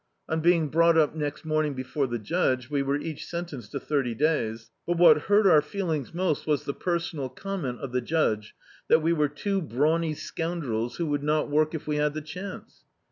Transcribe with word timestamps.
On 0.27 0.39
being 0.39 0.69
brought 0.69 0.97
up 0.97 1.13
next 1.15 1.45
morning 1.45 1.75
before 1.75 2.07
the 2.07 2.17
judge, 2.17 2.71
we 2.71 2.81
were 2.81 2.95
each 2.95 3.23
sentenced 3.27 3.71
to 3.73 3.79
thirty 3.79 4.15
days. 4.15 4.71
But 4.87 4.97
what 4.97 5.17
hurt 5.29 5.45
our 5.45 5.61
feelings 5.61 6.11
most 6.11 6.47
was 6.47 6.63
the 6.63 6.73
personal 6.73 7.29
comment 7.29 7.79
of 7.81 7.91
the 7.91 8.01
judge— 8.01 8.55
that 8.89 9.03
we 9.03 9.13
were 9.13 9.29
two 9.29 9.61
brawny 9.61 10.15
scoundrels 10.15 10.95
who 10.95 11.05
would 11.05 11.21
not 11.21 11.51
work 11.51 11.75
if 11.75 11.85
we 11.85 11.97
had 11.97 12.15
the 12.15 12.21
chance. 12.21 12.83